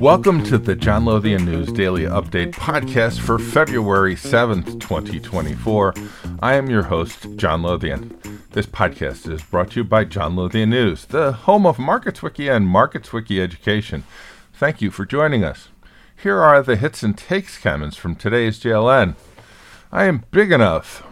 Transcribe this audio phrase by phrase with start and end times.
[0.00, 5.94] Welcome to the John Lothian News Daily Update podcast for February 7th, 2024.
[6.40, 8.18] I am your host, John Lothian.
[8.50, 12.66] This podcast is brought to you by John Lothian News, the home of MarketsWiki and
[12.66, 14.02] MarketsWiki education.
[14.52, 15.68] Thank you for joining us.
[16.20, 19.14] Here are the hits and takes comments from today's JLN.
[19.92, 21.04] I am big enough.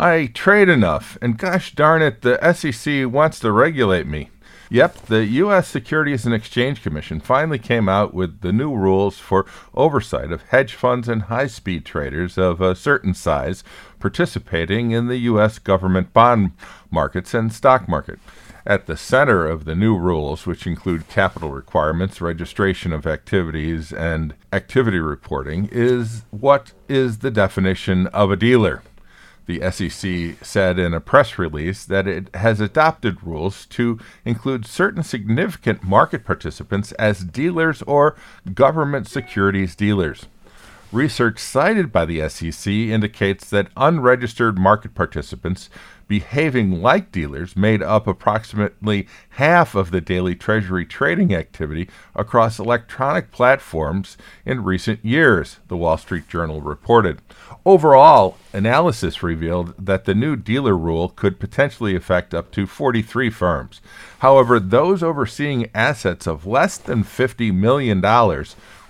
[0.00, 4.30] I trade enough, and gosh darn it, the SEC wants to regulate me.
[4.70, 5.68] Yep, the U.S.
[5.68, 9.44] Securities and Exchange Commission finally came out with the new rules for
[9.74, 13.62] oversight of hedge funds and high speed traders of a certain size
[13.98, 15.58] participating in the U.S.
[15.58, 16.52] government bond
[16.90, 18.18] markets and stock market.
[18.64, 24.32] At the center of the new rules, which include capital requirements, registration of activities, and
[24.50, 28.82] activity reporting, is what is the definition of a dealer.
[29.46, 35.02] The SEC said in a press release that it has adopted rules to include certain
[35.02, 38.16] significant market participants as dealers or
[38.54, 40.26] government securities dealers.
[40.92, 45.70] Research cited by the SEC indicates that unregistered market participants
[46.10, 53.30] behaving like dealers made up approximately half of the daily Treasury trading activity across electronic
[53.30, 57.20] platforms in recent years, the Wall Street Journal reported.
[57.64, 63.80] Overall, analysis revealed that the new dealer rule could potentially affect up to 43 firms.
[64.18, 68.04] However, those overseeing assets of less than $50 million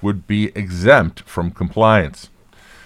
[0.00, 2.30] would be exempt from compliance.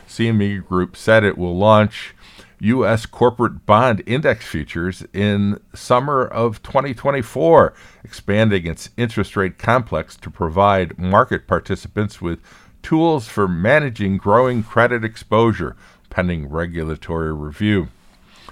[0.09, 2.17] CME Group said it will launch
[2.61, 3.07] U.S.
[3.07, 10.99] corporate bond index futures in summer of 2024, expanding its interest rate complex to provide
[10.99, 12.41] market participants with
[12.83, 15.77] tools for managing growing credit exposure
[16.11, 17.89] pending regulatory review.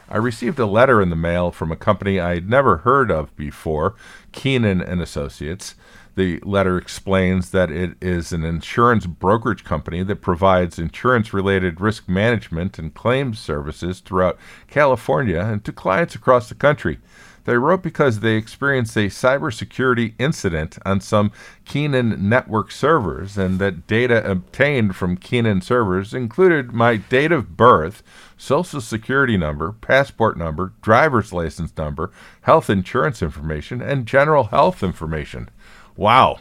[0.08, 3.34] I received a letter in the mail from a company I had never heard of
[3.36, 3.94] before,
[4.32, 5.74] Keenan and Associates.
[6.14, 12.06] The letter explains that it is an insurance brokerage company that provides insurance related risk
[12.08, 14.38] management and claims services throughout
[14.68, 16.98] California and to clients across the country.
[17.44, 21.32] They wrote because they experienced a cybersecurity incident on some
[21.64, 28.02] Keenan network servers, and that data obtained from Keenan servers included my date of birth,
[28.36, 35.48] social security number, passport number, driver's license number, health insurance information, and general health information.
[35.96, 36.38] Wow.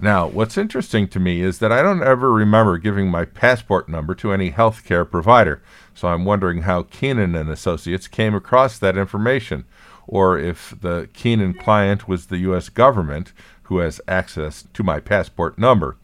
[0.00, 4.14] Now, what's interesting to me is that I don't ever remember giving my passport number
[4.16, 5.62] to any healthcare provider,
[5.94, 9.64] so I'm wondering how Keenan and Associates came across that information,
[10.06, 12.68] or if the Keenan client was the U.S.
[12.68, 13.32] government
[13.64, 15.96] who has access to my passport number.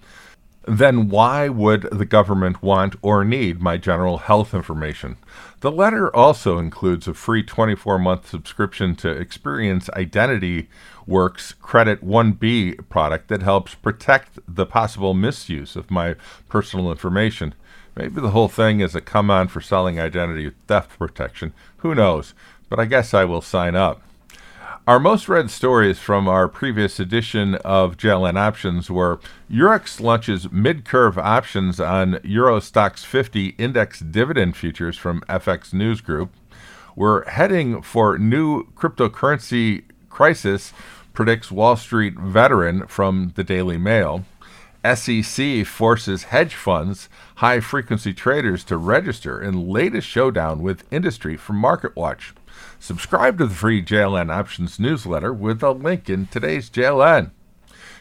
[0.66, 5.16] Then why would the government want or need my general health information?
[5.60, 10.70] The letter also includes a free 24 month subscription to Experian Identity
[11.06, 16.16] Works Credit 1B product that helps protect the possible misuse of my
[16.48, 17.54] personal information.
[17.94, 21.52] Maybe the whole thing is a come on for selling identity theft protection.
[21.78, 22.32] Who knows?
[22.70, 24.00] But I guess I will sign up.
[24.90, 30.84] Our most read stories from our previous edition of JLN Options were Eurex launches mid
[30.84, 36.32] curve options on Euro Stoxx 50 index dividend futures from FX News Group.
[36.96, 40.72] We're heading for new cryptocurrency crisis,
[41.12, 44.24] predicts Wall Street veteran from the Daily Mail.
[44.84, 51.60] SEC forces hedge funds, high frequency traders to register in latest showdown with industry from
[51.60, 52.32] MarketWatch.
[52.78, 57.30] Subscribe to the free JLN Options newsletter with a link in today's JLN.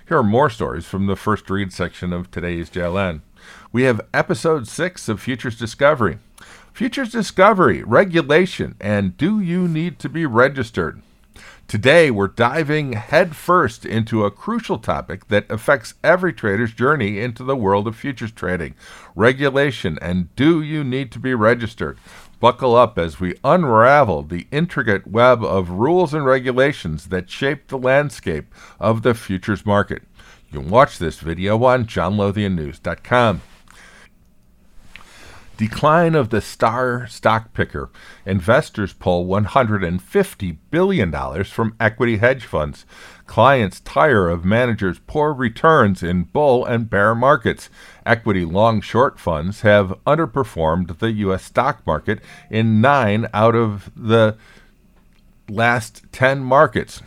[0.07, 3.22] Here are more stories from the first read section of today's JLN.
[3.72, 6.17] We have episode 6 of Futures Discovery.
[6.73, 11.01] Futures Discovery, regulation, and do you need to be registered?
[11.69, 17.56] Today, we're diving headfirst into a crucial topic that affects every trader's journey into the
[17.56, 18.74] world of futures trading
[19.16, 22.00] regulation, and do you need to be registered?
[22.40, 27.78] Buckle up as we unravel the intricate web of rules and regulations that shape the
[27.78, 30.02] landscape of the futures market.
[30.52, 33.41] You can watch this video on johnlothiannews.com.
[35.59, 37.90] Decline of the star stock picker.
[38.26, 42.85] Investors pull $150 billion from equity hedge funds.
[43.28, 47.70] Clients tire of managers' poor returns in bull and bear markets.
[48.06, 51.44] Equity long short funds have underperformed the U.S.
[51.44, 54.38] stock market in nine out of the
[55.50, 57.02] last 10 markets.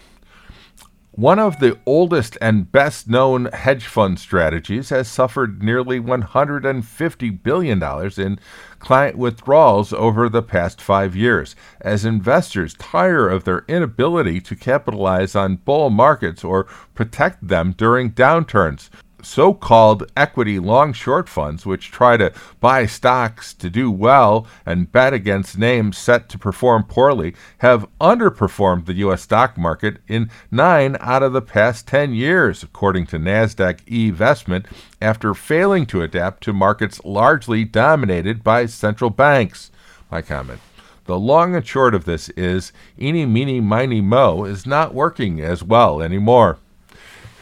[1.15, 7.83] One of the oldest and best known hedge fund strategies has suffered nearly $150 billion
[8.17, 8.39] in
[8.79, 15.37] client withdrawals over the past five years, as investors tire of their inability to capitalize
[15.37, 16.65] on bull markets or
[16.95, 18.89] protect them during downturns
[19.23, 24.93] so called equity long short funds, which try to buy stocks to do well and
[24.93, 29.23] bet against names set to perform poorly, have underperformed the U.S.
[29.23, 34.67] stock market in nine out of the past 10 years, according to NASDAQ eVestment,
[35.01, 39.71] after failing to adapt to markets largely dominated by central banks.
[40.11, 40.61] My comment.
[41.05, 45.63] The long and short of this is eeny, meeny, miny, mo is not working as
[45.63, 46.59] well anymore.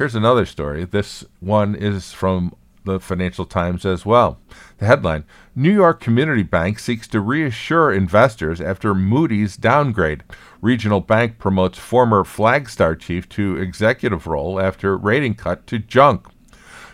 [0.01, 0.87] Here's another story.
[0.87, 2.55] This one is from
[2.87, 4.39] the Financial Times as well.
[4.79, 10.23] The headline New York Community Bank seeks to reassure investors after Moody's downgrade.
[10.63, 16.29] Regional bank promotes former Flagstar chief to executive role after rating cut to junk.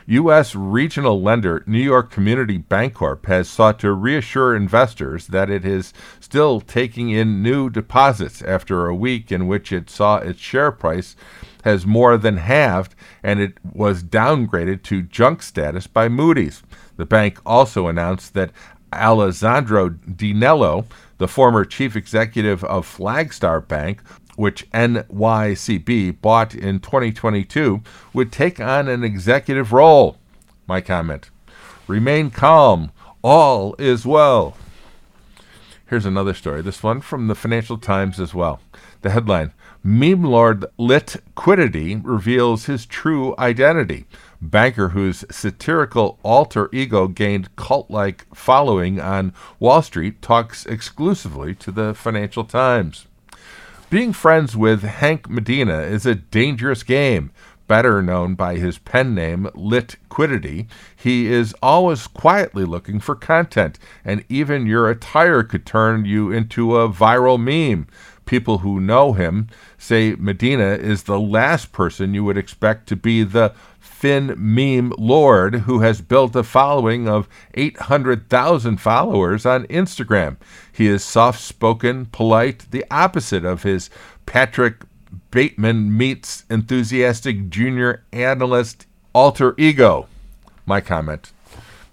[0.08, 0.54] U.S.
[0.54, 6.60] regional lender New York Community Bancorp has sought to reassure investors that it is still
[6.60, 11.16] taking in new deposits after a week in which it saw its share price
[11.64, 12.94] has more than halved
[13.24, 16.62] and it was downgraded to junk status by Moody's.
[16.96, 18.52] The bank also announced that
[18.92, 20.84] Alessandro DiNello,
[21.18, 24.00] the former chief executive of Flagstar Bank,
[24.36, 30.18] which NYCB bought in 2022, would take on an executive role.
[30.66, 31.30] My comment
[31.86, 32.90] Remain calm.
[33.22, 34.56] All is well.
[35.86, 38.60] Here's another story, this one from the Financial Times as well.
[39.02, 39.52] The headline
[39.84, 44.06] Meme lord Litquidity reveals his true identity.
[44.42, 51.70] Banker whose satirical alter ego gained cult like following on Wall Street talks exclusively to
[51.70, 53.06] the Financial Times.
[53.88, 57.30] Being friends with Hank Medina is a dangerous game.
[57.68, 60.66] Better known by his pen name, Litquidity,
[60.96, 66.76] he is always quietly looking for content, and even your attire could turn you into
[66.76, 67.86] a viral meme
[68.26, 73.22] people who know him say Medina is the last person you would expect to be
[73.22, 80.36] the Fin meme lord who has built a following of 800,000 followers on Instagram.
[80.70, 83.88] He is soft spoken, polite, the opposite of his
[84.26, 84.82] Patrick
[85.30, 90.08] Bateman meets enthusiastic junior analyst alter ego.
[90.66, 91.32] My comment.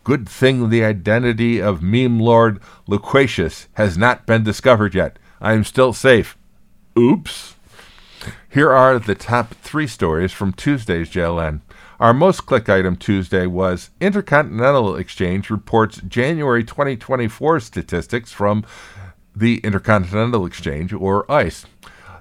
[0.03, 5.17] Good thing the identity of meme lord Loquacious has not been discovered yet.
[5.43, 6.37] I am still safe.
[6.97, 7.55] Oops.
[8.49, 11.59] Here are the top three stories from Tuesday's JLN.
[11.99, 18.63] Our most click item Tuesday was Intercontinental Exchange reports January 2024 statistics from
[19.35, 21.65] the Intercontinental Exchange, or ICE.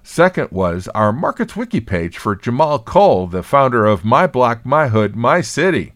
[0.02, 4.88] Second was our Markets Wiki page for Jahmal Cole, the founder of My Block, My
[4.88, 5.92] Hood, My City.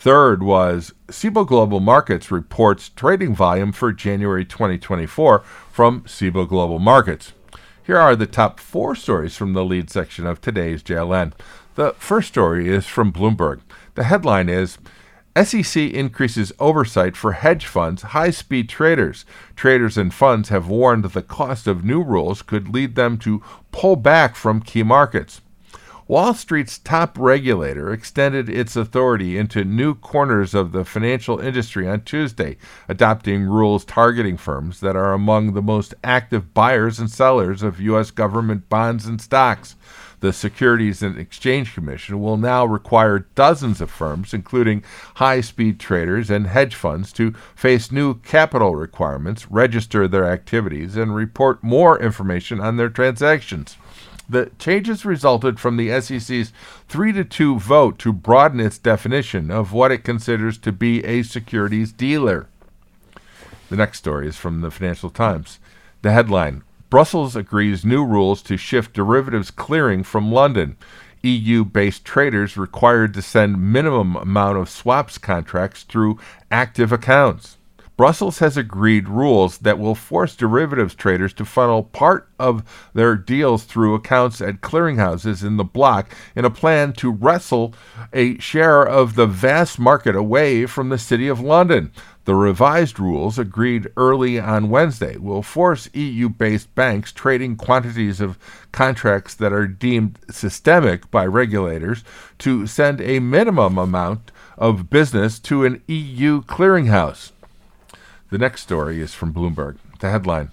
[0.00, 7.34] Third was Cboe Global Markets reports trading volume for January 2024 from Cboe Global Markets.
[7.84, 11.34] Here are the top four stories from the lead section of today's JLN.
[11.74, 13.60] The first story is from Bloomberg.
[13.94, 14.78] The headline is
[15.36, 19.26] SEC increases oversight for hedge funds, high speed traders.
[19.54, 23.96] Traders and funds have warned the cost of new rules could lead them to pull
[23.96, 25.42] back from key markets.
[26.10, 32.00] Wall Street's top regulator extended its authority into new corners of the financial industry on
[32.00, 32.56] Tuesday,
[32.88, 38.10] adopting rules targeting firms that are among the most active buyers and sellers of U.S.
[38.10, 39.76] government bonds and stocks.
[40.18, 44.82] The Securities and Exchange Commission will now require dozens of firms, including
[45.14, 51.14] high speed traders and hedge funds, to face new capital requirements, register their activities, and
[51.14, 53.76] report more information on their transactions.
[54.30, 56.52] The changes resulted from the SEC's
[56.88, 61.24] 3 to 2 vote to broaden its definition of what it considers to be a
[61.24, 62.46] securities dealer.
[63.70, 65.58] The next story is from the Financial Times.
[66.02, 70.76] The headline Brussels agrees new rules to shift derivatives clearing from London.
[71.22, 76.20] EU based traders required to send minimum amount of swaps contracts through
[76.52, 77.56] active accounts.
[78.00, 82.64] Brussels has agreed rules that will force derivatives traders to funnel part of
[82.94, 87.74] their deals through accounts at clearinghouses in the bloc in a plan to wrestle
[88.14, 91.92] a share of the vast market away from the City of London.
[92.24, 98.38] The revised rules, agreed early on Wednesday, will force EU based banks trading quantities of
[98.72, 102.02] contracts that are deemed systemic by regulators
[102.38, 107.32] to send a minimum amount of business to an EU clearinghouse.
[108.30, 109.78] The next story is from Bloomberg.
[109.98, 110.52] The headline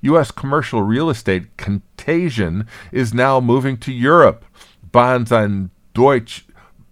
[0.00, 0.30] U.S.
[0.30, 4.44] commercial real estate contagion is now moving to Europe.
[4.90, 6.46] bonds on Deutsche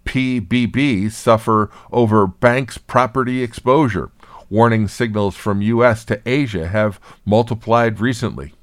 [0.05, 4.11] PBB suffer over banks' property exposure.
[4.49, 6.05] Warning signals from U.S.
[6.05, 8.53] to Asia have multiplied recently.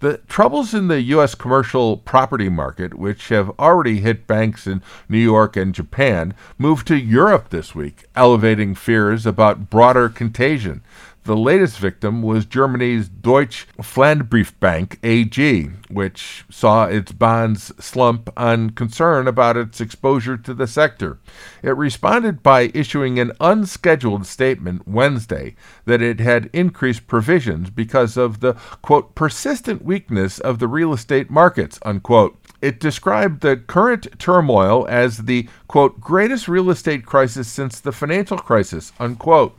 [0.00, 1.34] The troubles in the U.S.
[1.34, 6.96] commercial property market, which have already hit banks in New York and Japan, moved to
[6.96, 10.82] Europe this week, elevating fears about broader contagion.
[11.24, 19.28] The latest victim was Germany's Deutsche Pfandbriefbank AG, which saw its bonds slump on concern
[19.28, 21.18] about its exposure to the sector.
[21.62, 28.40] It responded by issuing an unscheduled statement Wednesday that it had increased provisions because of
[28.40, 32.38] the quote persistent weakness of the real estate markets unquote.
[32.62, 38.38] It described the current turmoil as the quote greatest real estate crisis since the financial
[38.38, 39.54] crisis unquote.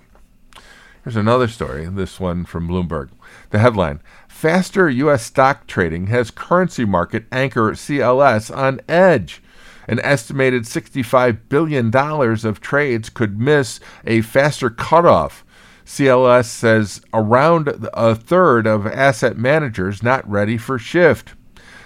[1.03, 3.10] Here's another story, this one from Bloomberg.
[3.50, 5.25] The headline Faster U.S.
[5.25, 9.41] stock trading has currency market anchor CLS on edge.
[9.88, 15.43] An estimated $65 billion of trades could miss a faster cutoff.
[15.86, 21.34] CLS says around a third of asset managers not ready for shift.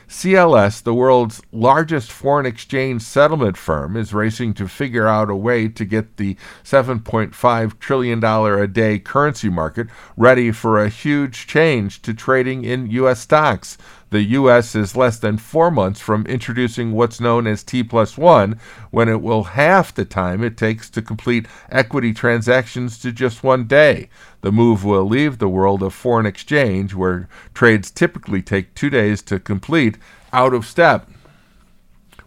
[0.07, 5.67] CLS, the world's largest foreign exchange settlement firm, is racing to figure out a way
[5.67, 12.13] to get the $7.5 trillion a day currency market ready for a huge change to
[12.13, 13.21] trading in U.S.
[13.21, 13.77] stocks.
[14.11, 14.75] The U.S.
[14.75, 18.59] is less than four months from introducing what's known as T plus one,
[18.91, 23.65] when it will half the time it takes to complete equity transactions to just one
[23.65, 24.09] day.
[24.41, 29.21] The move will leave the world of foreign exchange, where trades typically take two days
[29.23, 29.97] to complete,
[30.31, 31.09] out of step.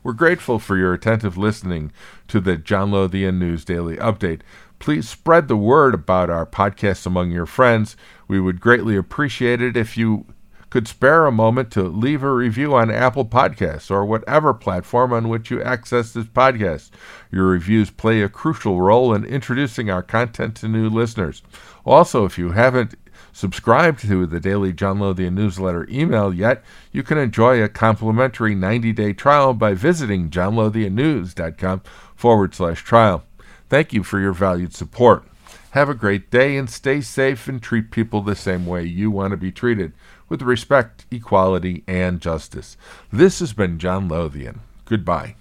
[0.03, 1.93] We're grateful for your attentive listening
[2.29, 4.41] to the John Lothian News Daily Update.
[4.79, 7.97] Please spread the word about our podcast among your friends.
[8.27, 10.27] We would greatly appreciate it if you
[10.71, 15.29] could spare a moment to leave a review on Apple Podcasts or whatever platform on
[15.29, 16.91] which you access this podcast.
[17.31, 21.43] Your reviews play a crucial role in introducing our content to new listeners.
[21.85, 22.95] Also, if you haven't
[23.33, 28.93] subscribed to the daily John Lothian newsletter email yet, you can enjoy a complimentary 90
[28.93, 31.83] day trial by visiting johnlothiannews.com
[32.15, 33.25] forward slash trial.
[33.69, 35.25] Thank you for your valued support.
[35.73, 39.31] Have a great day and stay safe and treat people the same way you want
[39.33, 39.93] to be treated
[40.29, 42.77] with respect, equality, and justice.
[43.13, 44.61] This has been John Lothian.
[44.85, 45.35] Goodbye.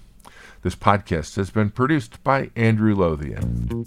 [0.63, 3.85] This podcast has been produced by Andrew Lothian.